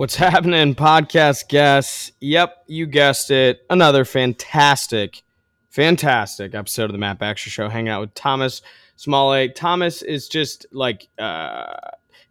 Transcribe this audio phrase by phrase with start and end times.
[0.00, 2.12] What's happening, podcast guests?
[2.20, 3.66] Yep, you guessed it.
[3.68, 5.22] Another fantastic,
[5.68, 7.68] fantastic episode of the Matt Baxter Show.
[7.68, 8.62] Hanging out with Thomas
[8.96, 9.50] Smalley.
[9.50, 11.74] Thomas is just like, uh,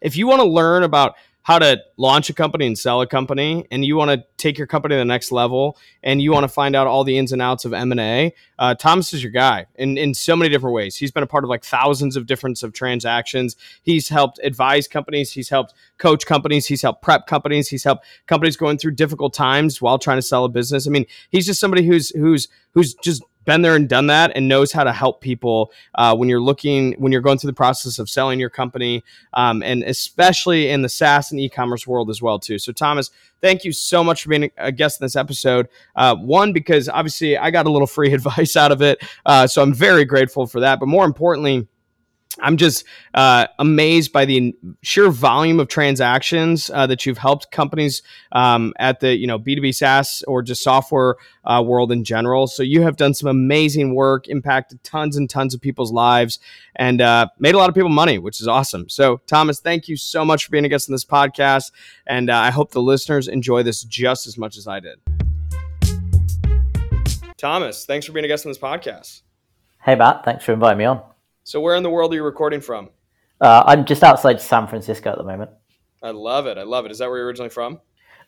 [0.00, 3.66] if you want to learn about how to launch a company and sell a company
[3.70, 6.48] and you want to take your company to the next level and you want to
[6.48, 9.96] find out all the ins and outs of m&a uh, thomas is your guy in,
[9.96, 10.96] in so many different ways.
[10.96, 13.56] He's been a part of like thousands of different of transactions.
[13.82, 18.56] He's helped advise companies he's helped coach companies he's helped prep companies he's helped companies
[18.56, 20.86] going through difficult times while trying to sell a business.
[20.86, 24.48] I mean he's just somebody who's who's who's just been there and done that and
[24.48, 27.98] knows how to help people uh, when you're looking when you're going through the process
[27.98, 29.02] of selling your company
[29.34, 32.58] um, and especially in the saas and e-commerce world as well too.
[32.58, 35.68] So thomas thank you so much for being a guest in this episode.
[35.96, 39.62] Uh, one because obviously i got a little free advice out of it uh, so
[39.62, 41.66] i'm very grateful for that but more importantly
[42.38, 42.84] I'm just
[43.14, 49.00] uh, amazed by the sheer volume of transactions uh, that you've helped companies um, at
[49.00, 52.46] the you know B2B SaaS or just software uh, world in general.
[52.46, 56.38] So you have done some amazing work, impacted tons and tons of people's lives,
[56.76, 58.88] and uh, made a lot of people money, which is awesome.
[58.88, 61.72] So Thomas, thank you so much for being a guest on this podcast,
[62.06, 65.00] and uh, I hope the listeners enjoy this just as much as I did.
[67.36, 69.22] Thomas, thanks for being a guest on this podcast.
[69.82, 71.02] Hey Matt, thanks for inviting me on.
[71.50, 72.90] So, where in the world are you recording from?
[73.40, 75.50] Uh, I'm just outside San Francisco at the moment.
[76.00, 76.58] I love it.
[76.58, 76.92] I love it.
[76.92, 77.80] Is that where you're originally from?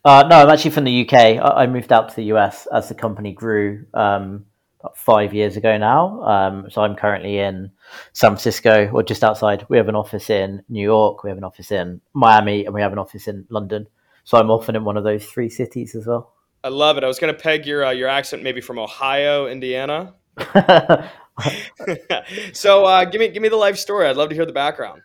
[0.04, 1.14] Uh, no, I'm actually from the UK.
[1.14, 4.44] I, I, moved out to the US as the company grew um,
[4.80, 6.20] about five years ago now.
[6.24, 7.70] Um, so I'm currently in
[8.12, 9.66] San Francisco, or just outside.
[9.68, 12.80] We have an office in New York, we have an office in Miami, and we
[12.80, 13.86] have an office in London.
[14.24, 16.32] So I'm often in one of those three cities as well.
[16.64, 17.04] I love it.
[17.04, 20.14] I was going to peg your uh, your accent maybe from Ohio, Indiana.
[22.52, 24.06] so uh, give me give me the life story.
[24.06, 25.02] I'd love to hear the background.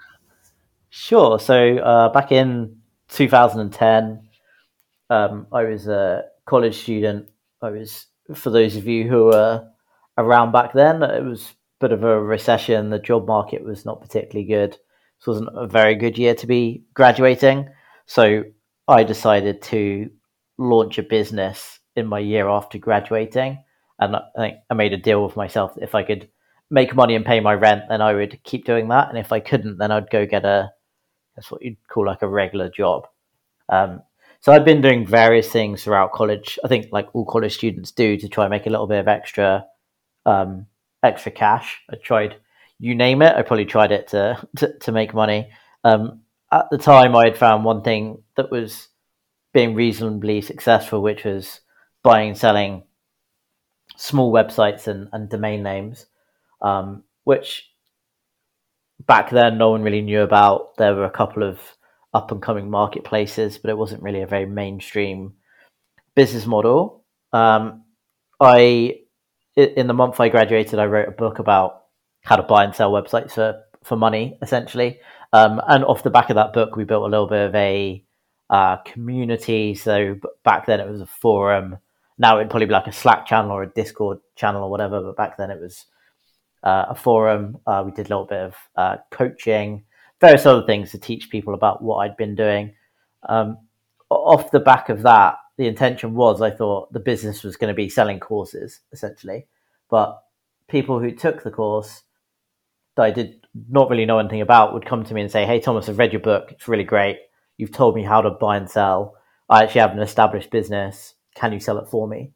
[0.90, 1.40] Sure.
[1.40, 2.78] So uh, back in
[3.10, 4.28] 2010,
[5.10, 7.30] um, I was a college student.
[7.62, 9.68] I was, for those of you who were
[10.18, 12.90] around back then, it was a bit of a recession.
[12.90, 14.72] The job market was not particularly good.
[14.72, 17.70] This wasn't a very good year to be graduating.
[18.06, 18.44] So
[18.88, 20.10] I decided to
[20.58, 23.60] launch a business in my year after graduating
[24.00, 26.30] and I think I made a deal with myself that if I could
[26.70, 29.40] make money and pay my rent, then I would keep doing that, and if I
[29.40, 30.72] couldn't, then I'd go get a
[31.36, 33.08] that's what you'd call like a regular job.
[33.70, 34.02] Um,
[34.40, 36.58] so I've been doing various things throughout college.
[36.64, 39.08] I think like all college students do to try and make a little bit of
[39.08, 39.66] extra
[40.26, 40.68] um,
[41.04, 41.82] extra cash.
[41.90, 42.38] I tried
[42.80, 43.36] you name it.
[43.36, 45.50] I probably tried it to to, to make money.
[45.84, 46.22] Um,
[46.52, 48.88] at the time, I had found one thing that was
[49.54, 51.62] being reasonably successful, which was
[52.04, 52.84] buying and selling
[53.98, 56.06] small websites and, and domain names,
[56.62, 57.70] um, which
[59.06, 60.78] back then no one really knew about.
[60.78, 61.60] There were a couple of
[62.14, 65.34] up and coming marketplaces, but it wasn't really a very mainstream
[66.16, 67.04] business model.
[67.34, 67.84] Um,
[68.40, 69.02] I,
[69.56, 71.84] in the month I graduated, I wrote a book about
[72.24, 75.00] how to buy and sell websites for, for money, essentially.
[75.34, 78.04] Um, and off the back of that book, we built a little bit of a
[78.50, 79.76] uh, community.
[79.76, 81.78] So back then it was a forum
[82.18, 85.02] now it'd probably be like a Slack channel or a Discord channel or whatever.
[85.02, 85.86] But back then it was
[86.64, 87.58] uh, a forum.
[87.66, 89.84] Uh, we did a little bit of uh, coaching,
[90.20, 92.74] various other things to teach people about what I'd been doing.
[93.30, 93.58] Um,
[94.10, 97.76] off the back of that, the intention was I thought the business was going to
[97.76, 99.48] be selling courses essentially,
[99.90, 100.22] but
[100.68, 102.04] people who took the course
[102.96, 105.60] that I did not really know anything about would come to me and say, "Hey,
[105.60, 106.52] Thomas, I've read your book.
[106.52, 107.18] It's really great.
[107.58, 109.16] You've told me how to buy and sell.
[109.50, 112.32] I actually have an established business can you sell it for me?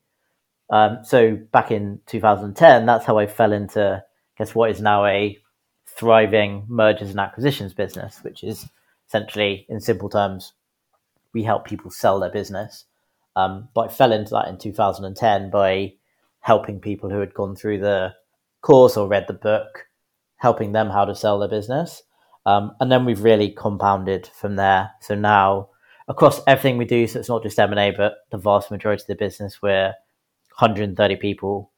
[0.70, 4.04] Um, so back in 2010, that's how I fell into
[4.38, 5.38] guess what is now a
[5.86, 8.70] thriving mergers and acquisitions business, which is
[9.08, 10.54] essentially, in simple terms,
[11.34, 12.86] we help people sell their business.
[13.36, 15.94] Um, but I fell into that in 2010 by
[16.40, 18.14] helping people who had gone through the
[18.62, 19.88] course or read the book,
[20.38, 22.04] helping them how to sell their business.
[22.46, 24.92] Um, and then we've really compounded from there.
[25.02, 25.70] So now
[26.12, 27.08] across everything we do.
[27.08, 29.62] So it's not just M and A, but the vast majority of the business.
[29.62, 29.94] We're
[30.60, 31.72] 130 people.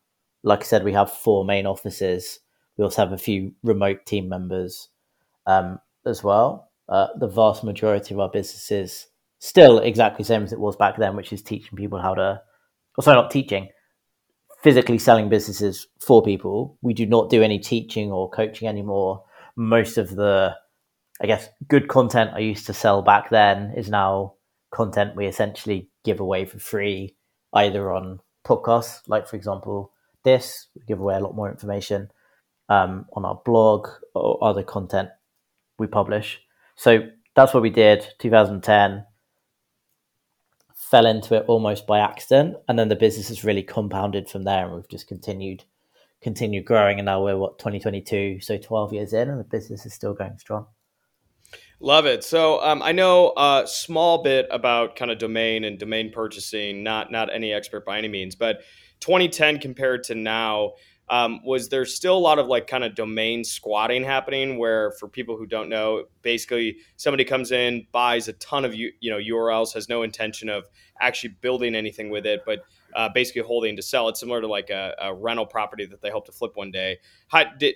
[0.43, 2.39] Like I said, we have four main offices.
[2.75, 4.89] We also have a few remote team members
[5.45, 6.71] um, as well.
[6.89, 9.07] Uh, the vast majority of our business is
[9.39, 12.41] still exactly the same as it was back then, which is teaching people how to,
[12.97, 13.69] or sorry, not teaching,
[14.63, 16.77] physically selling businesses for people.
[16.81, 19.23] We do not do any teaching or coaching anymore.
[19.55, 20.55] Most of the
[21.21, 24.33] I guess good content I used to sell back then is now
[24.71, 27.15] content we essentially give away for free,
[27.53, 29.93] either on podcasts, like for example
[30.23, 32.09] this, we give away a lot more information
[32.69, 35.09] um, on our blog or other content
[35.77, 36.41] we publish.
[36.75, 38.07] So that's what we did.
[38.19, 39.05] 2010.
[40.73, 44.65] fell into it almost by accident, and then the business has really compounded from there,
[44.65, 45.63] and we've just continued
[46.21, 49.93] continued growing, and now we're what 2022, so 12 years in, and the business is
[49.93, 50.65] still going strong.
[51.83, 52.23] Love it.
[52.23, 56.81] So um, I know a small bit about kind of domain and domain purchasing.
[56.81, 58.61] Not not any expert by any means, but
[59.01, 60.75] 2010 compared to now,
[61.09, 64.57] um, was there still a lot of like kind of domain squatting happening?
[64.57, 68.93] Where for people who don't know, basically somebody comes in, buys a ton of you
[69.01, 70.63] you know URLs, has no intention of
[71.01, 72.59] actually building anything with it, but
[72.95, 74.07] uh, basically holding to sell.
[74.07, 76.99] It's similar to like a, a, rental property that they hope to flip one day.
[77.27, 77.75] How did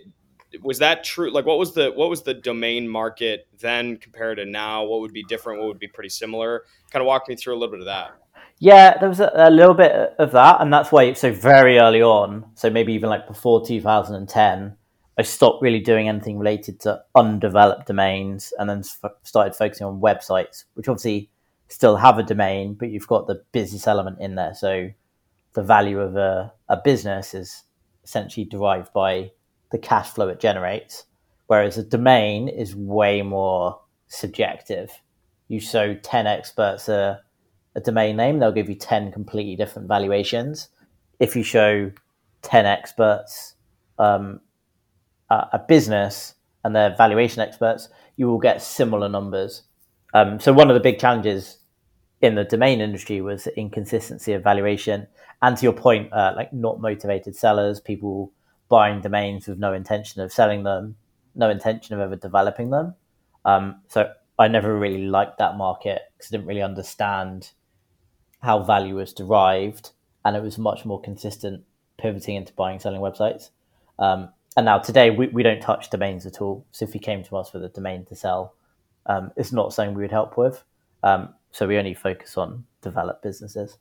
[0.62, 1.32] was that true?
[1.32, 4.84] Like, what was the what was the domain market then compared to now?
[4.86, 5.60] What would be different?
[5.60, 6.64] What would be pretty similar?
[6.92, 8.12] Kind of walk me through a little bit of that.
[8.60, 11.14] Yeah, there was a, a little bit of that, and that's why.
[11.14, 14.76] So very early on, so maybe even like before 2010,
[15.18, 20.02] I stopped really doing anything related to undeveloped domains, and then f- started focusing on
[20.02, 21.30] websites, which obviously
[21.68, 24.54] still have a domain, but you've got the business element in there.
[24.56, 24.90] So
[25.54, 27.64] the value of a, a business is
[28.04, 29.32] essentially derived by
[29.72, 31.06] the cash flow it generates,
[31.48, 34.92] whereas a domain is way more subjective.
[35.48, 37.22] You show 10 experts a,
[37.76, 40.70] a domain name, they'll give you 10 completely different valuations.
[41.20, 41.92] If you show
[42.42, 43.56] 10 experts
[44.00, 44.40] um,
[45.30, 49.64] a, a business and they're valuation experts, you will get similar numbers.
[50.14, 51.58] Um, so, one of the big challenges
[52.22, 55.08] in the domain industry was inconsistency of valuation.
[55.42, 58.32] And to your point, uh, like not motivated sellers, people
[58.70, 60.96] buying domains with no intention of selling them,
[61.36, 62.96] no intention of ever developing them.
[63.46, 67.52] Um, so I never really liked that market because I didn't really understand
[68.42, 69.92] how value was derived,
[70.24, 71.64] and it was much more consistent
[71.98, 73.50] pivoting into buying selling websites.
[74.00, 76.66] Um, and now today we, we don't touch domains at all.
[76.72, 78.56] So if you came to us with a domain to sell,
[79.06, 80.64] um, it's not something we would help with.
[81.04, 83.78] Um, so we only focus on developed businesses.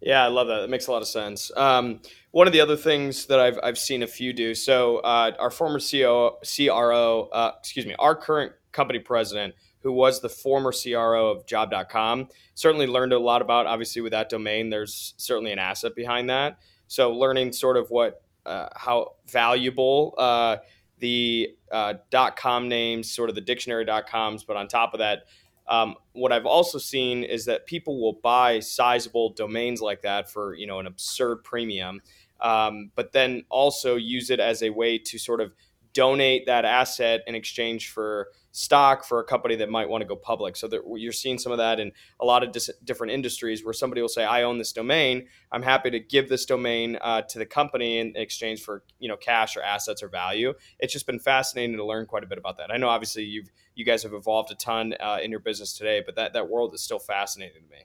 [0.00, 0.60] Yeah, I love that.
[0.60, 1.50] That makes a lot of sense.
[1.56, 2.00] Um,
[2.30, 4.54] one of the other things that I've, I've seen a few do.
[4.54, 10.20] So uh, our former CEO, CRO, uh, excuse me, our current company president, who was
[10.20, 13.66] the former CRO of Job.com, certainly learned a lot about.
[13.66, 16.58] Obviously, with that domain, there's certainly an asset behind that.
[16.86, 20.56] So learning sort of what uh, how valuable uh,
[20.98, 21.94] the uh,
[22.36, 25.24] .com names, sort of the dictionary .coms, but on top of that,
[25.70, 30.54] um, what I've also seen is that people will buy sizable domains like that for
[30.54, 32.02] you know an absurd premium,
[32.40, 35.54] um, but then also use it as a way to sort of
[35.92, 40.16] donate that asset in exchange for stock for a company that might want to go
[40.16, 40.56] public.
[40.56, 43.72] So that you're seeing some of that in a lot of dis- different industries where
[43.72, 45.28] somebody will say, "I own this domain.
[45.52, 49.16] I'm happy to give this domain uh, to the company in exchange for you know
[49.16, 52.58] cash or assets or value." It's just been fascinating to learn quite a bit about
[52.58, 52.70] that.
[52.72, 56.02] I know obviously you've you guys have evolved a ton uh, in your business today,
[56.04, 57.84] but that that world is still fascinating to me.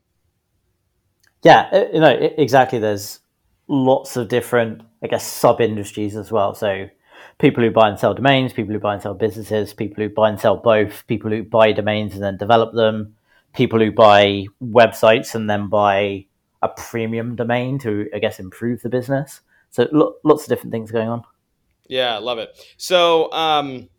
[1.44, 2.80] Yeah, uh, you know exactly.
[2.80, 3.20] There's
[3.68, 6.54] lots of different, I guess, sub industries as well.
[6.54, 6.90] So
[7.38, 10.30] people who buy and sell domains, people who buy and sell businesses, people who buy
[10.30, 13.16] and sell both, people who buy domains and then develop them,
[13.54, 16.26] people who buy websites and then buy
[16.62, 19.42] a premium domain to, I guess, improve the business.
[19.70, 21.24] So lo- lots of different things going on.
[21.88, 22.58] Yeah, I love it.
[22.78, 23.90] So, um,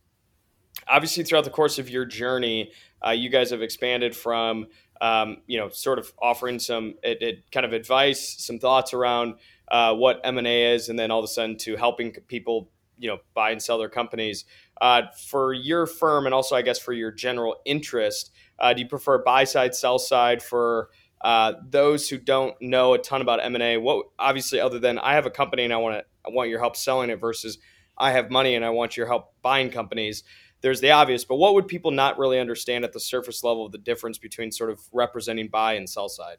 [0.89, 2.72] obviously, throughout the course of your journey,
[3.06, 4.67] uh, you guys have expanded from,
[5.01, 9.34] um, you know, sort of offering some it, it kind of advice, some thoughts around
[9.70, 12.70] uh, what M and A is, and then all of a sudden to helping people
[12.98, 14.44] you know buy and sell their companies.
[14.81, 18.88] Uh, for your firm and also I guess for your general interest, uh, do you
[18.88, 20.43] prefer buy side, sell side?
[20.43, 24.79] For uh, those who don't know a ton about M and A, what obviously other
[24.79, 27.20] than I have a company and I want to I want your help selling it
[27.20, 27.58] versus
[27.96, 30.24] I have money and I want your help buying companies.
[30.60, 33.72] There's the obvious, but what would people not really understand at the surface level of
[33.72, 36.38] the difference between sort of representing buy and sell side?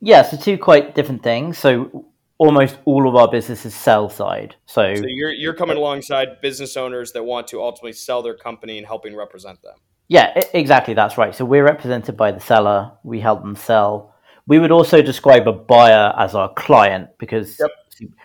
[0.00, 1.58] Yeah, so two quite different things.
[1.58, 2.06] So
[2.42, 4.56] almost all of our businesses sell side.
[4.66, 8.78] So, so you're you're coming alongside business owners that want to ultimately sell their company
[8.78, 9.76] and helping represent them.
[10.08, 10.92] Yeah, exactly.
[10.92, 11.32] That's right.
[11.32, 12.90] So we're represented by the seller.
[13.04, 14.12] We help them sell.
[14.48, 17.70] We would also describe a buyer as our client because yep.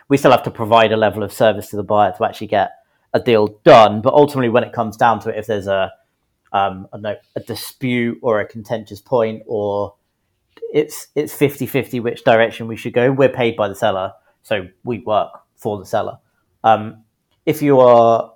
[0.09, 2.71] we still have to provide a level of service to the buyer to actually get
[3.13, 4.01] a deal done.
[4.01, 5.91] But ultimately, when it comes down to it, if there's a
[6.51, 9.93] um, know, a dispute or a contentious point or
[10.73, 13.11] it's it's 50-50 which direction we should go.
[13.11, 16.19] We're paid by the seller, so we work for the seller.
[16.63, 17.03] Um,
[17.45, 18.33] if you are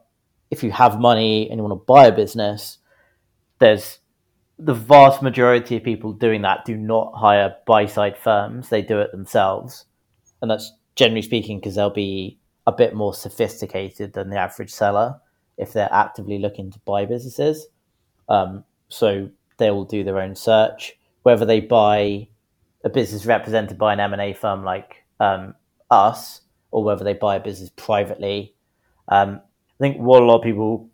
[0.49, 2.77] if you have money and you want to buy a business,
[3.59, 3.99] there's
[4.59, 8.69] the vast majority of people doing that do not hire buy side firms.
[8.69, 9.85] They do it themselves,
[10.41, 15.19] and that's generally speaking because they'll be a bit more sophisticated than the average seller
[15.57, 17.67] if they're actively looking to buy businesses.
[18.29, 22.27] Um, so they will do their own search whether they buy
[22.83, 25.55] a business represented by an M and A firm like um,
[25.89, 28.55] us, or whether they buy a business privately.
[29.07, 29.41] Um,
[29.79, 30.89] I think what a lot of people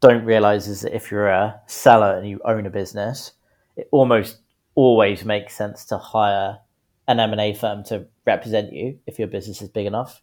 [0.00, 3.32] don't realize is that if you're a seller and you own a business,
[3.76, 4.38] it almost
[4.74, 6.58] always makes sense to hire
[7.08, 10.22] an M&A firm to represent you if your business is big enough.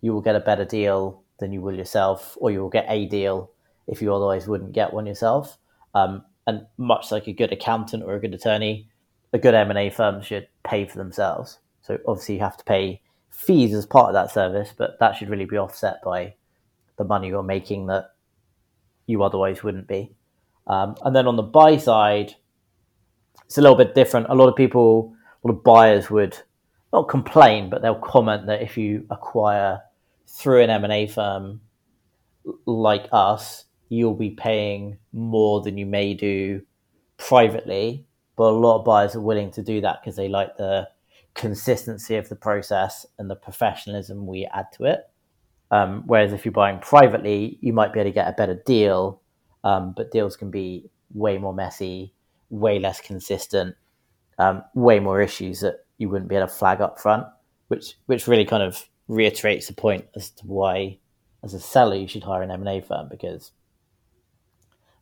[0.00, 3.06] You will get a better deal than you will yourself, or you will get a
[3.06, 3.50] deal
[3.86, 5.58] if you otherwise wouldn't get one yourself.
[5.94, 8.88] Um, and much like a good accountant or a good attorney,
[9.32, 11.58] a good M&A firm should pay for themselves.
[11.82, 13.00] So obviously you have to pay
[13.30, 16.34] fees as part of that service, but that should really be offset by
[16.96, 18.12] the money you're making that
[19.06, 20.12] you otherwise wouldn't be.
[20.66, 22.34] Um, and then on the buy side,
[23.44, 24.26] it's a little bit different.
[24.28, 26.36] A lot of people, a lot of buyers would
[26.92, 29.80] not complain, but they'll comment that if you acquire
[30.26, 31.60] through an M&A firm
[32.64, 36.62] like us, you'll be paying more than you may do
[37.16, 38.06] privately.
[38.36, 40.88] But a lot of buyers are willing to do that because they like the
[41.34, 45.08] consistency of the process and the professionalism we add to it.
[45.70, 49.20] Um, whereas if you're buying privately, you might be able to get a better deal,
[49.64, 52.12] um, but deals can be way more messy,
[52.50, 53.74] way less consistent,
[54.38, 57.26] um, way more issues that you wouldn't be able to flag up front,
[57.68, 60.98] which which really kind of reiterates the point as to why,
[61.42, 63.52] as a seller, you should hire an M and A firm because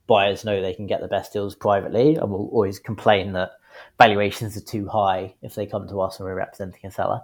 [0.06, 3.52] buyers know they can get the best deals privately and will always complain that
[3.98, 7.22] valuations are too high if they come to us and we're representing a seller.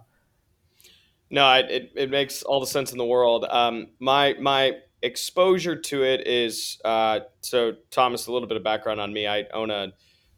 [1.30, 3.46] No, it, it makes all the sense in the world.
[3.48, 8.26] Um, my my exposure to it is uh, so Thomas.
[8.26, 9.28] A little bit of background on me.
[9.28, 9.92] I own a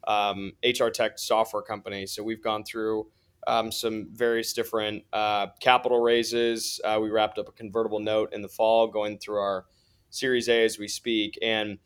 [0.07, 3.07] um, HR tech software company, so we've gone through
[3.47, 6.81] um, some various different uh, capital raises.
[6.85, 9.65] Uh, we wrapped up a convertible note in the fall, going through our
[10.11, 11.79] Series A as we speak, and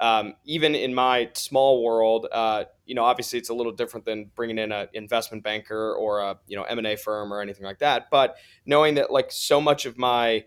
[0.00, 4.30] um, even in my small world, uh, you know, obviously it's a little different than
[4.34, 7.64] bringing in an investment banker or a you know M and A firm or anything
[7.64, 8.10] like that.
[8.10, 8.36] But
[8.66, 10.44] knowing that like so much of my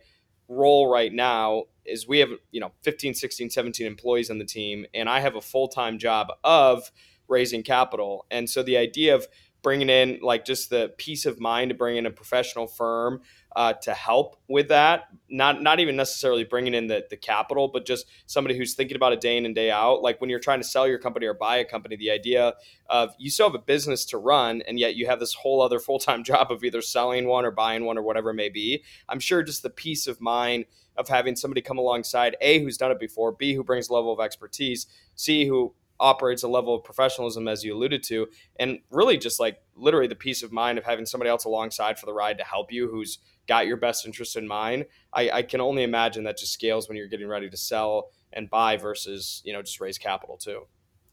[0.48, 4.86] role right now is we have you know 15 16 17 employees on the team
[4.94, 6.92] and i have a full-time job of
[7.28, 9.28] raising capital and so the idea of
[9.62, 13.22] bringing in like just the peace of mind to bring in a professional firm
[13.56, 15.06] uh, to help with that.
[15.30, 19.14] Not not even necessarily bringing in the the capital, but just somebody who's thinking about
[19.14, 20.02] it day in and day out.
[20.02, 22.54] Like when you're trying to sell your company or buy a company, the idea
[22.90, 25.80] of you still have a business to run, and yet you have this whole other
[25.88, 28.84] full time job of either selling one or buying one or whatever it may be.
[29.10, 32.92] I'm sure just the peace of mind of having somebody come alongside, a who's done
[32.92, 36.84] it before, b who brings a level of expertise, c who operates a level of
[36.84, 38.28] professionalism as you alluded to
[38.60, 42.06] and really just like literally the peace of mind of having somebody else alongside for
[42.06, 45.62] the ride to help you who's got your best interest in mind I, I can
[45.62, 49.54] only imagine that just scales when you're getting ready to sell and buy versus you
[49.54, 50.68] know just raise capital too.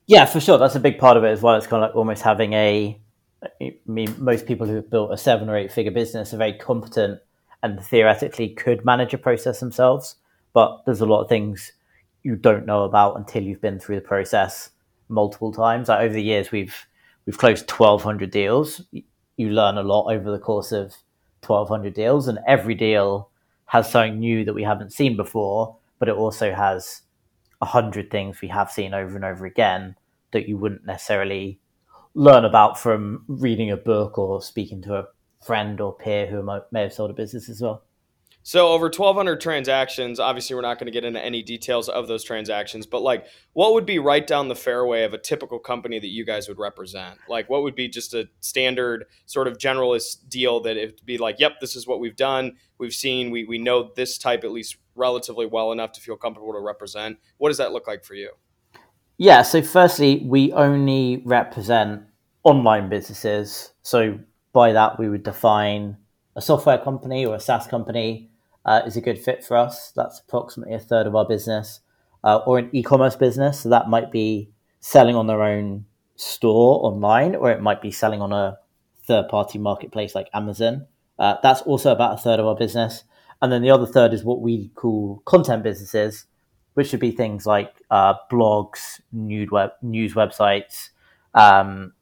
[0.07, 0.59] Yeah for sure.
[0.59, 1.55] That's a big part of it as well.
[1.57, 3.01] It's kind of like almost having a
[3.61, 6.55] I mean, most people who have built a seven or eight figure business are very
[6.55, 7.21] competent
[7.63, 10.17] and theoretically could manage a process themselves.
[10.55, 11.73] But there's a lot of things
[12.23, 14.71] you don't know about until you've been through the process
[15.09, 15.89] multiple times.
[15.89, 16.87] Like over the years, we've
[17.27, 18.83] we've closed 1,200 deals.
[19.37, 20.95] You learn a lot over the course of
[21.47, 23.31] 1,200 deals, and every deal
[23.67, 27.03] has something new that we haven't seen before, but it also has
[27.61, 29.97] a hundred things we have seen over and over again
[30.33, 31.59] that you wouldn't necessarily
[32.15, 35.07] learn about from reading a book or speaking to a
[35.45, 37.83] friend or peer who may have sold a business as well.
[38.47, 42.23] So over 1200 transactions, obviously we're not going to get into any details of those
[42.23, 43.25] transactions, but like
[43.55, 46.59] what would be right down the fairway of a typical company that you guys would
[46.59, 47.19] represent?
[47.27, 51.41] Like what would be just a standard sort of generalist deal that it'd be like,
[51.41, 52.57] yep, this is what we've done.
[52.77, 56.53] We've seen, we, we know this type at least relatively well enough to feel comfortable
[56.53, 57.17] to represent.
[57.39, 58.33] What does that look like for you?
[59.17, 59.41] Yeah.
[59.41, 62.03] So firstly, we only represent
[62.43, 63.73] online businesses.
[63.81, 64.19] So
[64.53, 65.97] by that, we would define
[66.37, 68.33] a software company or a SaaS company
[68.65, 69.93] uh, is a good fit for us.
[69.95, 71.81] That's approximately a third of our business,
[72.23, 73.61] uh, or an e-commerce business.
[73.61, 78.21] So that might be selling on their own store online, or it might be selling
[78.21, 78.59] on a
[79.07, 80.87] third-party marketplace like Amazon.
[81.19, 83.05] Uh, that's also about a third of our business.
[83.43, 86.27] And then the other third is what we call content businesses,
[86.75, 90.91] which would be things like uh, blogs, news web, news websites,
[91.35, 91.93] um,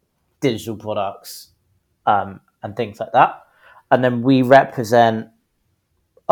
[0.40, 1.49] digital products,
[2.07, 3.42] um, and things like that.
[3.90, 5.28] And then we represent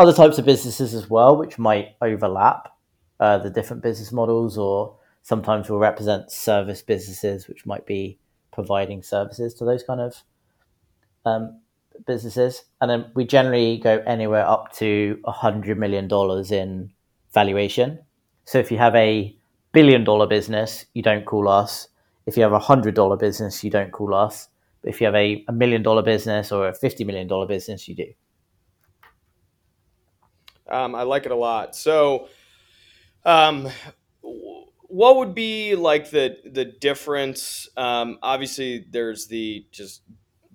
[0.01, 2.61] other types of businesses as well, which might overlap
[3.19, 8.17] uh, the different business models, or sometimes will represent service businesses, which might be
[8.51, 10.23] providing services to those kind of
[11.25, 11.61] um,
[12.07, 12.63] businesses.
[12.79, 16.91] And then we generally go anywhere up to a hundred million dollars in
[17.33, 17.99] valuation.
[18.45, 19.35] So if you have a
[19.71, 21.87] billion dollar business, you don't call us.
[22.25, 24.47] if you have a hundred dollar business, you don't call us.
[24.81, 27.87] But if you have a, a million dollar business or a fifty million dollar business,
[27.87, 28.07] you do.
[30.71, 31.75] Um, I like it a lot.
[31.75, 32.29] So,
[33.25, 33.69] um,
[34.21, 37.69] what would be like the the difference?
[37.77, 40.01] Um, obviously, there's the just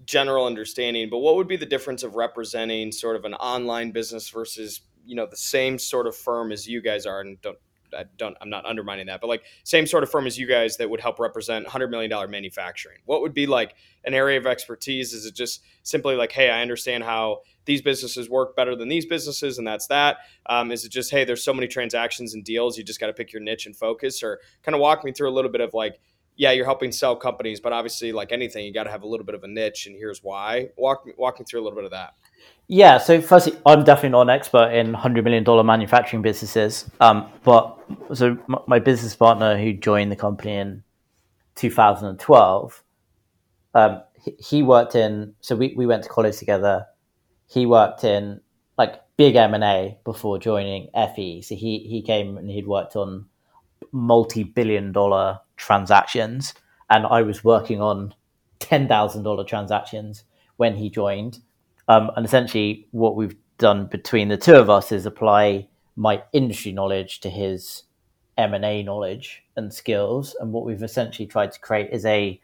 [0.05, 4.29] general understanding, but what would be the difference of representing sort of an online business
[4.29, 7.21] versus you know the same sort of firm as you guys are?
[7.21, 7.59] And don't
[7.97, 10.77] I don't I'm not undermining that, but like same sort of firm as you guys
[10.77, 12.99] that would help represent hundred million dollar manufacturing.
[13.05, 13.75] What would be like
[14.05, 15.13] an area of expertise?
[15.13, 19.07] Is it just simply like, hey, I understand how these businesses work better than these
[19.07, 20.19] businesses, and that's that?
[20.47, 23.15] Um, is it just hey, there's so many transactions and deals, you just got to
[23.15, 25.75] pick your niche and focus, or kind of walk me through a little bit of
[25.75, 25.99] like
[26.37, 29.25] yeah, you're helping sell companies, but obviously, like anything, you got to have a little
[29.25, 30.69] bit of a niche, and here's why.
[30.77, 32.15] Walk walk me through a little bit of that.
[32.69, 36.91] Yeah, so firstly, I'm definitely not an expert in hundred million dollar manufacturing businesses.
[37.01, 37.79] Um, but
[38.13, 40.83] so my business partner who joined the company in
[41.55, 42.83] 2012,
[43.75, 45.35] um, he, he worked in.
[45.41, 46.87] So we, we went to college together.
[47.49, 48.41] He worked in
[48.77, 51.43] like big M and A before joining FE.
[51.43, 53.27] So he he came and he'd worked on
[53.93, 56.53] multi billion dollar transactions,
[56.91, 58.13] and I was working on
[58.59, 60.25] ten thousand dollar transactions
[60.57, 61.39] when he joined
[61.89, 66.73] um, and essentially, what we've done between the two of us is apply my industry
[66.73, 67.85] knowledge to his
[68.37, 70.37] M and A knowledge and skills.
[70.41, 72.41] And what we've essentially tried to create is a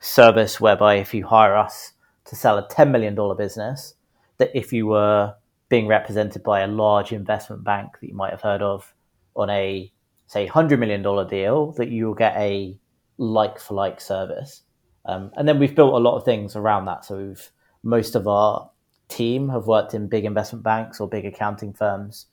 [0.00, 1.92] service whereby if you hire us
[2.26, 3.94] to sell a ten million dollar business,
[4.38, 5.34] that if you were
[5.68, 8.94] being represented by a large investment bank that you might have heard of
[9.34, 9.92] on a
[10.26, 12.78] say hundred million dollar deal, that you will get a
[13.18, 14.62] like for like service.
[15.06, 17.04] Um, and then we've built a lot of things around that.
[17.04, 17.50] So we've
[17.82, 18.70] most of our
[19.08, 22.26] team have worked in big investment banks or big accounting firms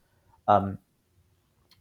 [0.48, 0.78] um,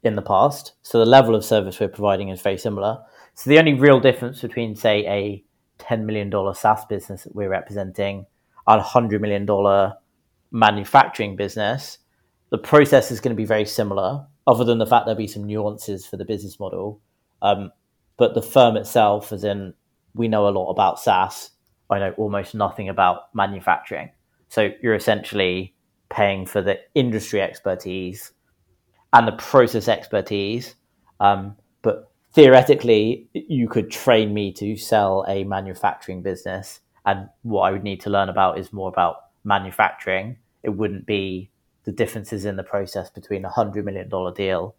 [0.03, 0.73] in the past.
[0.83, 3.03] So the level of service we're providing is very similar.
[3.35, 5.45] So the only real difference between, say, a
[5.83, 8.27] $10 million SaaS business that we're representing
[8.67, 9.93] and a $100 million
[10.51, 11.99] manufacturing business,
[12.51, 15.45] the process is going to be very similar, other than the fact there'll be some
[15.45, 17.01] nuances for the business model.
[17.43, 17.71] Um,
[18.17, 19.75] but the firm itself, as in,
[20.15, 21.51] we know a lot about SaaS.
[21.89, 24.11] I know almost nothing about manufacturing.
[24.51, 25.75] So you're essentially
[26.11, 28.33] paying for the industry expertise
[29.13, 30.75] and the process expertise.
[31.21, 36.81] Um, but theoretically, you could train me to sell a manufacturing business.
[37.07, 40.37] And what I would need to learn about is more about manufacturing.
[40.65, 41.51] It wouldn't be
[41.85, 44.75] the differences in the process between a $100 million deal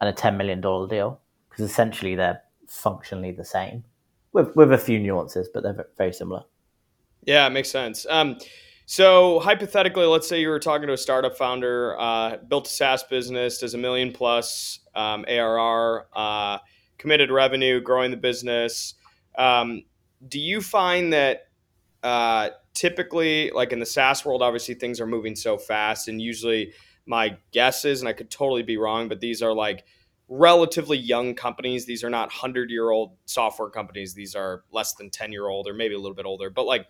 [0.00, 3.84] and a $10 million deal, because essentially they're functionally the same
[4.32, 6.42] with, with a few nuances, but they're very similar.
[7.24, 8.06] Yeah, it makes sense.
[8.08, 8.38] Um,
[8.90, 13.04] so hypothetically, let's say you were talking to a startup founder, uh, built a SaaS
[13.04, 16.58] business, does a million plus um, ARR, uh,
[16.98, 18.94] committed revenue, growing the business.
[19.38, 19.84] Um,
[20.26, 21.42] do you find that
[22.02, 26.72] uh, typically, like in the SaaS world, obviously things are moving so fast, and usually
[27.06, 29.84] my guess is, and I could totally be wrong, but these are like
[30.28, 31.86] relatively young companies.
[31.86, 34.14] These are not hundred year old software companies.
[34.14, 36.50] These are less than ten year old or maybe a little bit older.
[36.50, 36.88] But like,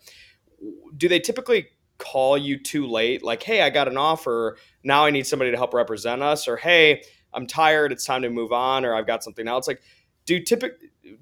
[0.97, 1.67] do they typically
[2.01, 4.57] call you too late like hey i got an offer.
[4.83, 7.93] Now i need somebody to help represent us or hey i'm tired.
[7.93, 9.69] It's time to move on or i've got something else.
[9.69, 9.83] Like
[10.27, 10.73] do typic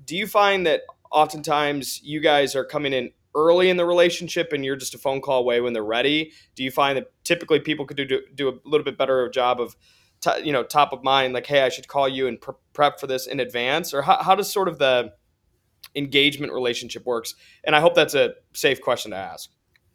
[0.05, 4.65] do you find that oftentimes you guys are coming in early in the relationship and
[4.65, 6.33] you're just a phone call away when they're ready?
[6.55, 9.77] Do you find that typically people could do, do a little bit better job of
[10.21, 12.39] t- you know top of mind like hey i should call you and
[12.73, 15.13] prep for this in advance or how, how does sort of the
[15.95, 17.35] engagement relationship works?
[17.65, 19.51] And i hope that's a safe question to ask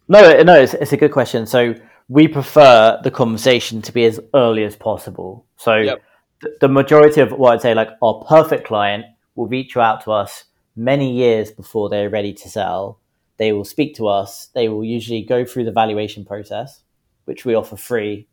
[0.08, 1.46] no, no, it's, it's a good question.
[1.46, 1.74] So
[2.08, 5.46] we prefer the conversation to be as early as possible.
[5.56, 6.02] So yep.
[6.42, 10.12] th- the majority of what I'd say, like our perfect client, will reach out to
[10.12, 10.44] us
[10.76, 12.98] many years before they're ready to sell.
[13.36, 14.48] They will speak to us.
[14.54, 16.82] They will usually go through the valuation process,
[17.24, 18.28] which we offer free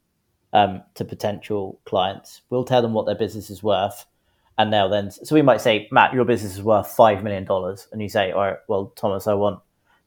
[0.54, 2.42] um, to potential clients.
[2.50, 4.06] We'll tell them what their business is worth,
[4.58, 5.10] and they'll then.
[5.12, 8.32] So we might say, Matt, your business is worth five million dollars, and you say,
[8.32, 9.60] all right, well, Thomas, I want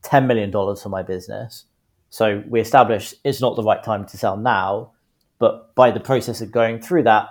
[0.05, 1.65] $10 million for my business.
[2.11, 4.93] So we established it's not the right time to sell now,
[5.39, 7.29] but by the process of going through that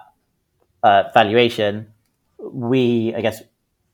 [0.84, 1.88] uh, valuation,
[2.38, 3.42] we, I guess,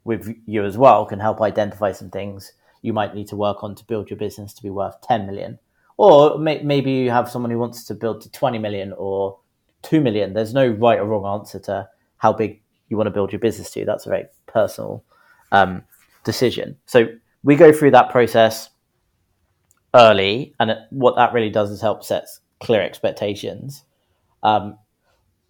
[0.04, 3.76] with you as well, can help identify some things you might need to work on
[3.76, 5.60] to build your business to be worth 10 million.
[5.98, 9.38] Or may- maybe you have someone who wants to build to 20 million or
[9.84, 10.34] 2 million.
[10.34, 11.88] There's no right or wrong answer to
[12.18, 13.86] how big you want to build your business to.
[13.86, 15.04] That's a very personal
[15.52, 15.84] um,
[16.24, 16.78] decision.
[16.86, 17.08] So
[17.44, 18.70] we go through that process
[19.94, 22.28] early, and what that really does is help set
[22.60, 23.84] clear expectations.
[24.44, 24.78] Um,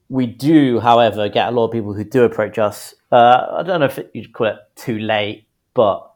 [0.10, 2.96] we do, however, get a lot of people who do approach us.
[3.12, 6.12] Uh, I don't know if you'd call it too late, but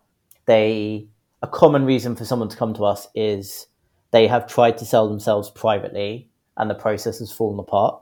[0.46, 1.08] they
[1.42, 3.68] a common reason for someone to come to us is
[4.12, 8.02] they have tried to sell themselves privately and the process has fallen apart.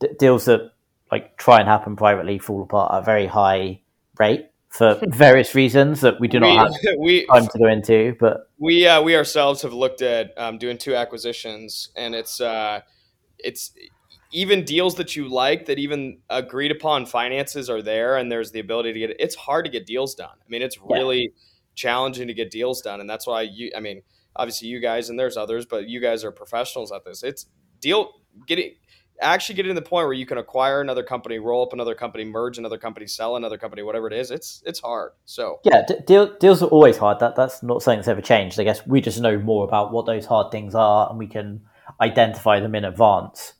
[0.00, 0.72] D- deals that
[1.10, 3.80] like try and happen privately fall apart at a very high
[4.18, 8.16] rate for various reasons that we do not we, have we time to go into.
[8.18, 12.80] But we uh, we ourselves have looked at um, doing two acquisitions, and it's uh,
[13.38, 13.72] it's
[14.30, 18.60] even deals that you like that even agreed upon finances are there, and there's the
[18.60, 19.16] ability to get.
[19.18, 20.36] It's hard to get deals done.
[20.38, 21.28] I mean, it's really yeah.
[21.74, 23.70] challenging to get deals done, and that's why you.
[23.76, 24.02] I mean,
[24.38, 27.22] obviously you guys and there's others, but you guys are professionals at this.
[27.22, 27.46] It's
[27.80, 28.12] deal
[28.46, 28.74] getting
[29.20, 32.24] actually getting to the point where you can acquire another company, roll up another company,
[32.24, 34.30] merge another company, sell another company, whatever it is.
[34.30, 35.12] It's it's hard.
[35.24, 37.20] So yeah, d- deal, deals are always hard.
[37.20, 38.58] That that's not something that's ever changed.
[38.60, 41.62] I guess we just know more about what those hard things are, and we can
[42.00, 43.54] identify them in advance.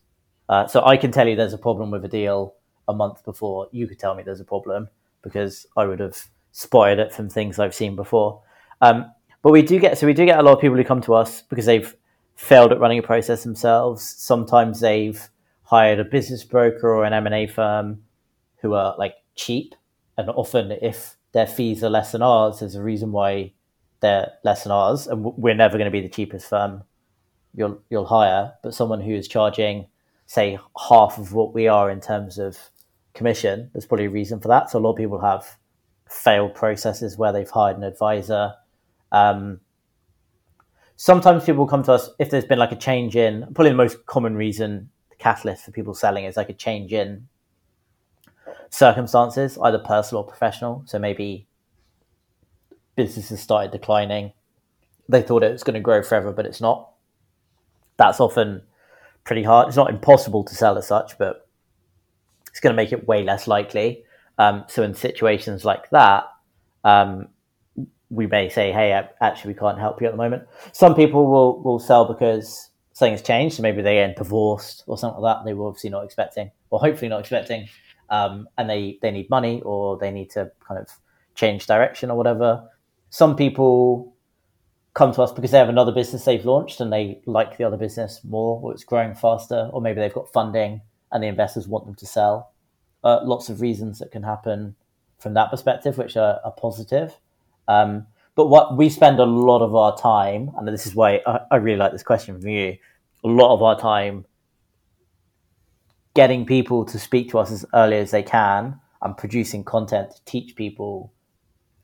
[0.48, 2.54] Uh, so I can tell you there's a problem with a deal
[2.88, 4.88] a month before you could tell me there's a problem
[5.22, 6.16] because I would have
[6.52, 8.42] spotted it from things I've seen before.
[8.80, 11.02] Um, but we do get so we do get a lot of people who come
[11.02, 11.94] to us because they've
[12.34, 14.02] failed at running a process themselves.
[14.02, 15.28] Sometimes they've
[15.68, 18.02] hired a business broker or an M&A firm
[18.62, 19.74] who are like cheap.
[20.16, 23.52] And often if their fees are less than ours, there's a reason why
[24.00, 25.06] they're less than ours.
[25.06, 26.84] And we're never going to be the cheapest firm
[27.54, 29.86] you'll, you'll hire, but someone who is charging,
[30.24, 32.56] say, half of what we are in terms of
[33.12, 34.70] commission, there's probably a reason for that.
[34.70, 35.58] So a lot of people have
[36.08, 38.54] failed processes where they've hired an advisor.
[39.12, 39.60] Um,
[40.96, 44.06] sometimes people come to us if there's been like a change in probably the most
[44.06, 44.88] common reason
[45.28, 47.28] catalyst for people selling is like a change in
[48.70, 50.82] circumstances, either personal or professional.
[50.86, 51.46] So maybe
[52.96, 54.32] businesses started declining.
[55.08, 56.90] They thought it was going to grow forever, but it's not.
[57.98, 58.62] That's often
[59.24, 59.68] pretty hard.
[59.68, 61.46] It's not impossible to sell as such, but
[62.48, 64.04] it's going to make it way less likely.
[64.38, 66.24] Um, so in situations like that,
[66.84, 67.28] um,
[68.10, 71.60] we may say, "Hey, actually, we can't help you at the moment." Some people will
[71.62, 72.67] will sell because
[72.98, 73.56] something's changed.
[73.56, 75.44] So maybe they get divorced or something like that.
[75.44, 77.68] They were obviously not expecting, or hopefully not expecting,
[78.10, 80.88] um, and they they need money or they need to kind of
[81.36, 82.68] change direction or whatever.
[83.10, 84.16] Some people
[84.94, 87.76] come to us because they have another business they've launched and they like the other
[87.76, 90.80] business more, or it's growing faster, or maybe they've got funding
[91.12, 92.52] and the investors want them to sell.
[93.04, 94.74] Uh, lots of reasons that can happen
[95.20, 97.16] from that perspective, which are, are positive.
[97.68, 98.08] Um,
[98.38, 101.56] but what we spend a lot of our time, and this is why I, I
[101.56, 102.76] really like this question from you,
[103.24, 104.26] a lot of our time
[106.14, 110.24] getting people to speak to us as early as they can and producing content to
[110.24, 111.12] teach people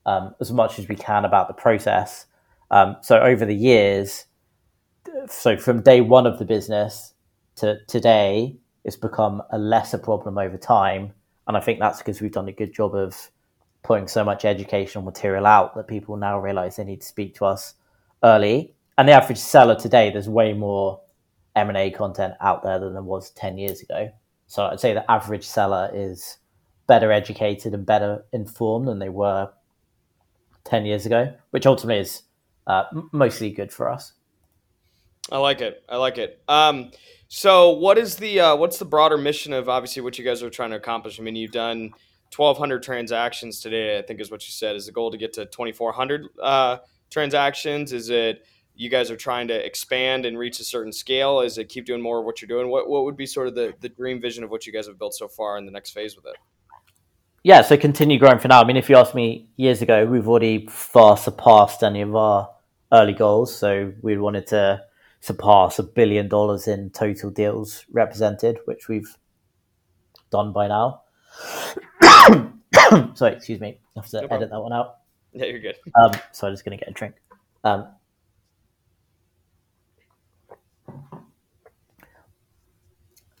[0.05, 2.25] um, as much as we can about the process.
[2.71, 4.23] Um, so over the years,
[5.27, 7.15] so from day one of the business
[7.57, 11.11] to today, it's become a lesser problem over time.
[11.49, 13.29] And I think that's because we've done a good job of
[13.85, 17.45] putting so much educational material out that people now realize they need to speak to
[17.45, 17.75] us
[18.23, 18.73] early.
[18.97, 21.01] And the average seller today, there's way more
[21.55, 24.11] M&A content out there than there was 10 years ago.
[24.47, 26.37] So I'd say the average seller is
[26.87, 29.51] better educated and better informed than they were
[30.63, 32.23] 10 years ago, which ultimately is
[32.65, 34.13] uh, mostly good for us.
[35.31, 35.83] I like it.
[35.87, 36.41] I like it.
[36.47, 36.89] Um,
[37.27, 40.49] so what is the uh, what's the broader mission of obviously what you guys are
[40.49, 41.19] trying to accomplish?
[41.19, 41.91] I mean, you've done
[42.35, 44.75] 1,200 transactions today, I think is what you said.
[44.75, 46.77] Is the goal to get to 2,400 uh,
[47.09, 47.93] transactions?
[47.93, 48.45] Is it
[48.75, 51.39] you guys are trying to expand and reach a certain scale?
[51.39, 52.69] Is it keep doing more of what you're doing?
[52.69, 54.99] What, what would be sort of the, the dream vision of what you guys have
[54.99, 56.35] built so far in the next phase with it?
[57.43, 58.61] Yeah, so continue growing for now.
[58.61, 62.49] I mean, if you asked me years ago, we've already far surpassed any of our
[62.91, 63.55] early goals.
[63.55, 64.81] So we wanted to
[65.21, 69.15] surpass a billion dollars in total deals represented, which we've
[70.31, 71.03] done by now.
[73.15, 73.79] Sorry, excuse me.
[73.95, 74.97] I have to no edit that one out.
[75.33, 75.75] Yeah, you're good.
[75.99, 77.15] Um, so I'm just going to get a drink.
[77.63, 77.87] Um,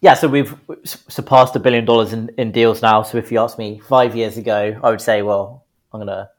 [0.01, 3.01] yeah, so we've surpassed a billion dollars in, in deals now.
[3.03, 6.29] So if you asked me five years ago, I would say, well, I'm going to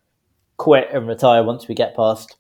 [0.57, 2.37] quit and retire once we get past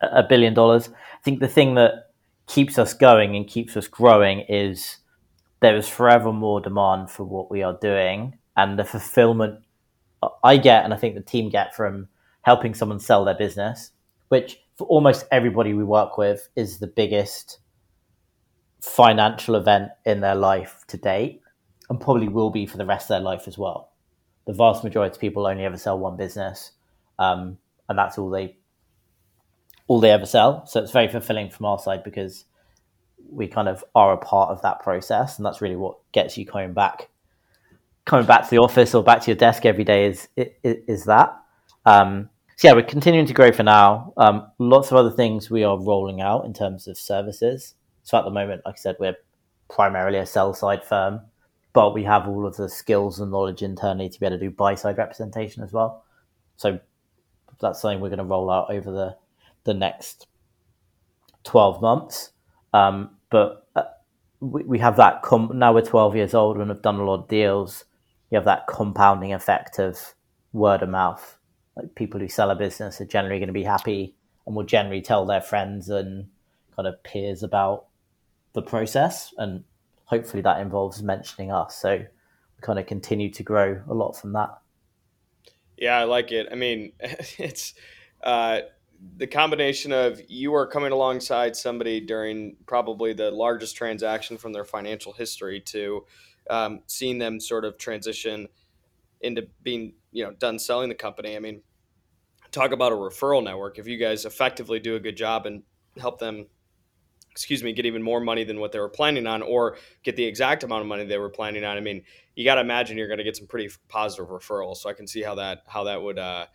[0.00, 0.88] a billion dollars.
[0.88, 2.10] I think the thing that
[2.46, 4.98] keeps us going and keeps us growing is
[5.60, 9.60] there is forever more demand for what we are doing and the fulfillment
[10.42, 12.08] I get and I think the team get from
[12.42, 13.90] helping someone sell their business,
[14.28, 17.58] which for almost everybody we work with is the biggest
[18.80, 21.42] financial event in their life to date
[21.88, 23.92] and probably will be for the rest of their life as well.
[24.46, 26.72] The vast majority of people only ever sell one business,
[27.18, 28.56] um, and that's all they
[29.88, 30.66] all they ever sell.
[30.66, 32.44] So it's very fulfilling from our side because
[33.28, 36.46] we kind of are a part of that process, and that's really what gets you
[36.46, 37.08] coming back,
[38.06, 40.06] coming back to the office or back to your desk every day.
[40.06, 41.36] Is is, is that?
[41.84, 44.14] Um, so yeah, we're continuing to grow for now.
[44.16, 47.74] Um, lots of other things we are rolling out in terms of services.
[48.02, 49.16] So at the moment, like I said, we're
[49.68, 51.20] primarily a sell side firm,
[51.74, 54.50] but we have all of the skills and knowledge internally to be able to do
[54.50, 56.04] buy side representation as well.
[56.56, 56.80] So
[57.60, 59.16] that's something we're going to roll out over the
[59.64, 60.28] the next
[61.44, 62.30] twelve months.
[62.72, 63.82] Um, but uh,
[64.40, 67.22] we, we have that com- now we're 12 years old and have done a lot
[67.22, 67.84] of deals
[68.30, 70.14] you have that compounding effect of
[70.52, 71.38] word of mouth.
[71.76, 75.02] Like people who sell a business are generally going to be happy and will generally
[75.02, 76.28] tell their friends and
[76.74, 77.86] kind of peers about
[78.52, 79.64] the process and
[80.06, 81.76] hopefully that involves mentioning us.
[81.76, 84.58] So we kind of continue to grow a lot from that.
[85.76, 86.48] Yeah i like it.
[86.50, 87.74] I mean it's
[88.22, 88.60] uh
[89.18, 94.64] the combination of you are coming alongside somebody during probably the largest transaction from their
[94.64, 96.06] financial history to
[96.50, 98.48] um, seeing them sort of transition
[99.20, 101.62] into being you know done selling the company i mean
[102.50, 105.62] talk about a referral network if you guys effectively do a good job and
[105.98, 106.46] help them
[107.30, 110.24] excuse me get even more money than what they were planning on or get the
[110.24, 112.02] exact amount of money they were planning on i mean
[112.34, 115.06] you got to imagine you're going to get some pretty positive referrals so i can
[115.06, 116.46] see how that how that would uh,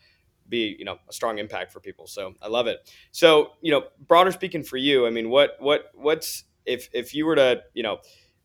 [0.52, 2.06] be you know a strong impact for people.
[2.06, 2.88] So I love it.
[3.12, 7.26] So you know, broader speaking for you, I mean, what what what's if if you
[7.26, 7.98] were to you know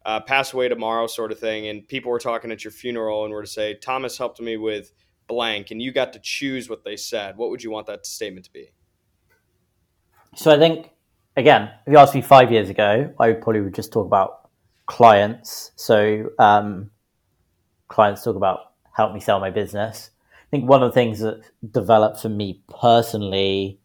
[0.06, 3.34] uh, pass away tomorrow, sort of thing, and people were talking at your funeral and
[3.34, 4.92] were to say Thomas helped me with
[5.26, 8.46] blank, and you got to choose what they said, what would you want that statement
[8.46, 8.70] to be?
[10.34, 10.90] So I think
[11.36, 14.48] again, if you asked me five years ago, I probably would just talk about
[14.86, 15.72] clients.
[15.76, 16.90] So um,
[17.88, 20.10] clients talk about help me sell my business
[20.46, 23.80] I think one of the things that developed for me personally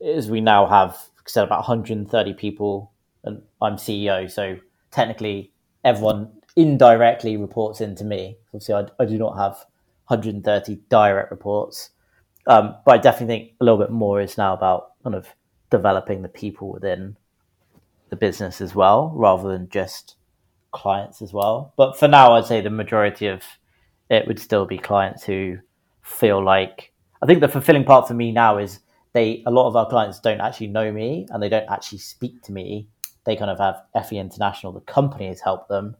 [0.00, 2.92] is we now have said about 130 people,
[3.24, 4.58] and I'm CEO, so
[4.90, 5.52] technically
[5.84, 8.36] everyone indirectly reports into me.
[8.48, 9.52] Obviously, I, I do not have
[10.08, 11.90] 130 direct reports,
[12.46, 15.28] um, but I definitely think a little bit more is now about kind of
[15.70, 17.16] developing the people within
[18.10, 20.16] the business as well, rather than just
[20.72, 21.72] clients as well.
[21.76, 23.42] But for now, I'd say the majority of
[24.10, 25.58] it would still be clients who
[26.02, 28.80] feel like I think the fulfilling part for me now is
[29.12, 32.42] they a lot of our clients don't actually know me and they don't actually speak
[32.42, 32.88] to me.
[33.28, 35.96] They kind of have FE International, the company has helped them,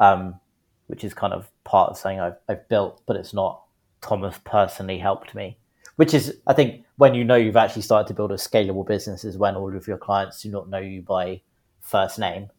[0.00, 0.40] um,
[0.88, 3.62] which is kind of part of something I've, I've built, but it's not
[4.00, 5.56] Thomas personally helped me.
[5.94, 9.22] Which is, I think, when you know you've actually started to build a scalable business,
[9.22, 11.42] is when all of your clients do not know you by
[11.82, 12.50] first name.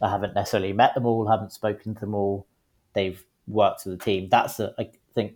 [0.00, 2.46] I haven't necessarily met them all, haven't spoken to them all.
[2.94, 4.30] They've worked with the team.
[4.30, 5.34] That's, I think,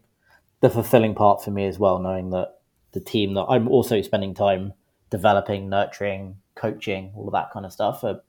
[0.60, 2.60] the fulfilling part for me as well, knowing that
[2.92, 4.72] the team that I'm also spending time
[5.10, 8.22] developing, nurturing, coaching, all of that kind of stuff, are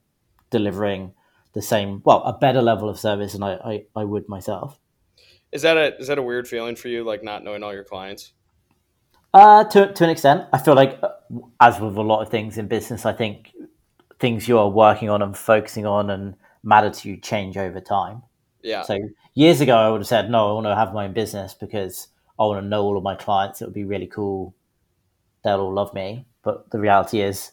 [0.51, 1.13] delivering
[1.53, 4.79] the same, well, a better level of service than I, I, I would myself.
[5.51, 7.83] Is that a is that a weird feeling for you, like not knowing all your
[7.83, 8.31] clients?
[9.33, 11.09] Uh, to to an extent, I feel like, uh,
[11.59, 13.51] as with a lot of things in business, I think
[14.19, 18.21] things you are working on and focusing on and matter to you change over time.
[18.61, 18.83] Yeah.
[18.83, 18.97] So
[19.33, 22.07] years ago, I would have said, no, I want to have my own business because
[22.39, 23.61] I want to know all of my clients.
[23.61, 24.53] It would be really cool.
[25.43, 26.27] They'll all love me.
[26.43, 27.51] But the reality is,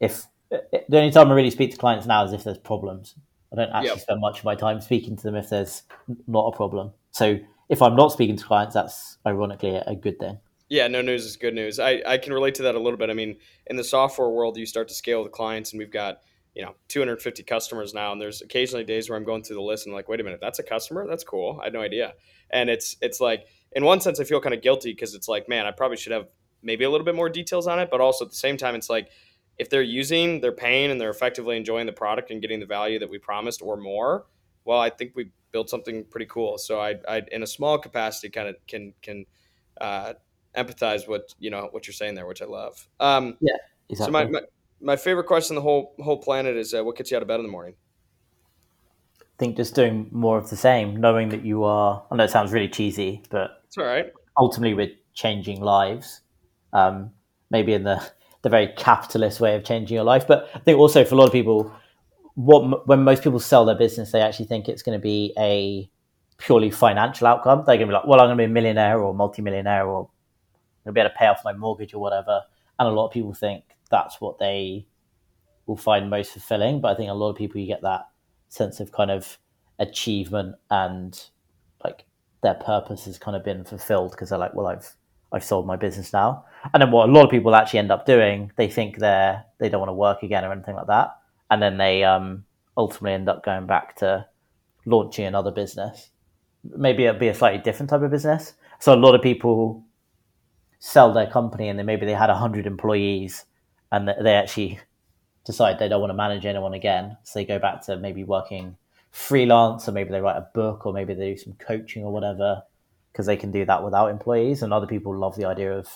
[0.00, 3.14] if the only time I really speak to clients now is if there's problems.
[3.52, 4.00] I don't actually yep.
[4.00, 5.82] spend much of my time speaking to them if there's
[6.26, 6.92] not a problem.
[7.12, 10.38] So if I'm not speaking to clients, that's ironically a good thing.
[10.68, 11.78] Yeah, no news is good news.
[11.78, 13.08] I, I can relate to that a little bit.
[13.08, 13.36] I mean,
[13.68, 16.20] in the software world, you start to scale the clients, and we've got
[16.54, 19.86] you know 250 customers now, and there's occasionally days where I'm going through the list
[19.86, 21.06] and I'm like, wait a minute, that's a customer?
[21.06, 21.58] That's cool.
[21.60, 22.14] I had no idea.
[22.50, 25.48] And it's it's like in one sense, I feel kind of guilty because it's like,
[25.48, 26.28] man, I probably should have
[26.62, 27.88] maybe a little bit more details on it.
[27.90, 29.08] But also at the same time, it's like
[29.58, 32.98] if they're using, they're paying, and they're effectively enjoying the product and getting the value
[32.98, 34.26] that we promised or more.
[34.64, 36.58] Well, I think we built something pretty cool.
[36.58, 39.26] So I, I in a small capacity, kind of can can
[39.80, 40.14] uh,
[40.56, 42.88] empathize what you know what you're saying there, which I love.
[43.00, 43.54] Um, yeah.
[43.90, 44.06] Exactly.
[44.06, 44.40] So my, my,
[44.80, 47.28] my favorite question on the whole whole planet is uh, what gets you out of
[47.28, 47.74] bed in the morning
[49.22, 52.04] I think just doing more of the same, knowing that you are.
[52.10, 54.12] I know it sounds really cheesy, but it's all right.
[54.36, 56.22] Ultimately, we're changing lives.
[56.72, 57.12] Um,
[57.48, 58.02] maybe in the
[58.48, 61.26] the very capitalist way of changing your life, but I think also for a lot
[61.26, 61.72] of people,
[62.34, 65.90] what when most people sell their business, they actually think it's going to be a
[66.38, 67.64] purely financial outcome.
[67.66, 70.02] They're going to be like, "Well, I'm going to be a millionaire or multimillionaire, or
[70.02, 70.08] I'm
[70.84, 72.42] going to be able to pay off my mortgage or whatever."
[72.78, 74.86] And a lot of people think that's what they
[75.66, 76.80] will find most fulfilling.
[76.80, 78.08] But I think a lot of people, you get that
[78.48, 79.38] sense of kind of
[79.78, 81.20] achievement and
[81.84, 82.04] like
[82.42, 84.96] their purpose has kind of been fulfilled because they're like, well, I've
[85.32, 86.44] I've sold my business now.
[86.72, 89.68] And then what a lot of people actually end up doing, they think they're they
[89.68, 91.16] don't want to work again or anything like that,
[91.50, 92.44] and then they um,
[92.76, 94.26] ultimately end up going back to
[94.86, 96.10] launching another business.
[96.64, 98.54] Maybe it'll be a slightly different type of business.
[98.80, 99.84] So a lot of people
[100.78, 103.44] sell their company and then maybe they had 100 employees
[103.90, 104.78] and they actually
[105.44, 107.16] decide they don't want to manage anyone again.
[107.24, 108.76] So they go back to maybe working
[109.10, 112.62] freelance or maybe they write a book or maybe they do some coaching or whatever
[113.12, 114.62] because they can do that without employees.
[114.62, 115.88] And other people love the idea of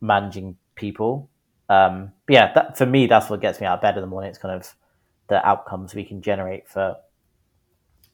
[0.00, 1.30] managing people.
[1.68, 4.06] Um, but yeah, that, for me, that's what gets me out of bed in the
[4.06, 4.30] morning.
[4.30, 4.74] It's kind of
[5.28, 6.96] the outcomes we can generate for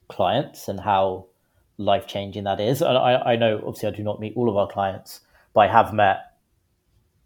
[0.07, 1.27] clients and how
[1.77, 2.81] life changing that is.
[2.81, 5.21] And I, I know, obviously, I do not meet all of our clients,
[5.53, 6.19] but I have met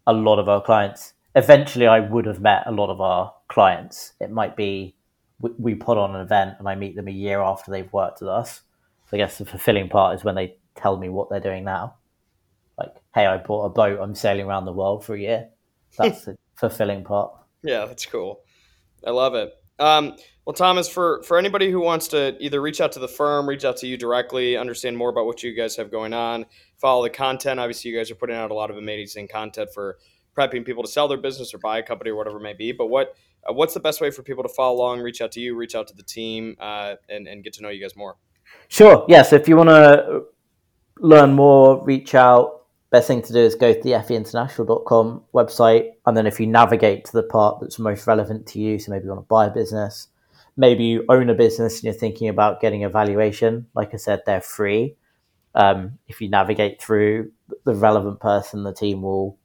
[0.06, 1.14] a lot of our clients.
[1.34, 4.12] Eventually, I would have met a lot of our clients.
[4.20, 4.94] It might be
[5.40, 8.20] we, we put on an event and I meet them a year after they've worked
[8.20, 8.62] with us.
[9.10, 11.96] So I guess the fulfilling part is when they tell me what they're doing now.
[12.78, 13.98] Like, hey, I bought a boat.
[14.00, 15.48] I'm sailing around the world for a year.
[15.96, 17.32] That's the fulfilling part.
[17.62, 18.40] Yeah, that's cool.
[19.06, 19.54] I love it.
[19.78, 23.48] Um, well, Thomas, for for anybody who wants to either reach out to the firm,
[23.48, 27.02] reach out to you directly, understand more about what you guys have going on, follow
[27.02, 27.58] the content.
[27.58, 29.98] Obviously, you guys are putting out a lot of amazing content for
[30.36, 32.72] prepping people to sell their business or buy a company or whatever it may be.
[32.72, 33.14] But what
[33.48, 35.74] uh, what's the best way for people to follow along, reach out to you, reach
[35.74, 38.16] out to the team, uh, and and get to know you guys more?
[38.68, 39.04] Sure.
[39.08, 39.26] Yes.
[39.26, 40.24] Yeah, so if you want to
[40.98, 42.62] learn more, reach out.
[42.90, 45.92] Best thing to do is go to the feinternational.com website.
[46.06, 49.04] And then if you navigate to the part that's most relevant to you, so maybe
[49.04, 50.08] you want to buy a business,
[50.56, 54.22] maybe you own a business and you're thinking about getting a valuation, like I said,
[54.24, 54.96] they're free.
[55.56, 57.32] Um, if you navigate through
[57.64, 59.38] the relevant person, the team will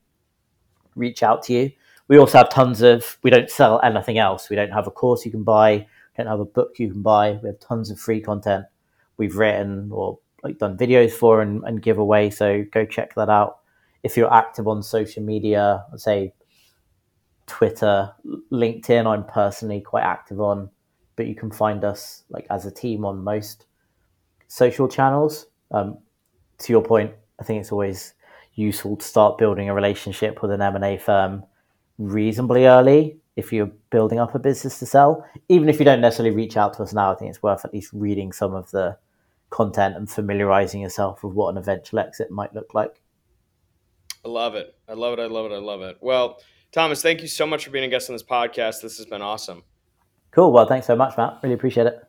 [0.95, 1.71] reach out to you.
[2.07, 4.49] We also have tons of, we don't sell anything else.
[4.49, 7.01] We don't have a course you can buy, we don't have a book you can
[7.01, 7.39] buy.
[7.41, 8.65] We have tons of free content
[9.17, 12.29] we've written or like done videos for and, and give away.
[12.29, 13.59] So go check that out.
[14.03, 16.33] If you're active on social media, say
[17.47, 18.11] Twitter,
[18.51, 20.69] LinkedIn, I'm personally quite active on,
[21.15, 23.65] but you can find us like as a team on most
[24.47, 25.47] social channels.
[25.71, 25.97] Um,
[26.59, 28.13] to your point, I think it's always
[28.55, 31.43] useful to start building a relationship with an M&A firm
[31.97, 35.25] reasonably early if you're building up a business to sell.
[35.47, 37.73] Even if you don't necessarily reach out to us now, I think it's worth at
[37.73, 38.97] least reading some of the
[39.49, 43.01] content and familiarizing yourself with what an eventual exit might look like.
[44.25, 44.75] I love it.
[44.87, 45.21] I love it.
[45.21, 45.53] I love it.
[45.53, 45.97] I love it.
[46.01, 48.81] Well, Thomas, thank you so much for being a guest on this podcast.
[48.81, 49.63] This has been awesome.
[50.31, 50.51] Cool.
[50.51, 51.39] Well, thanks so much, Matt.
[51.41, 52.08] Really appreciate it.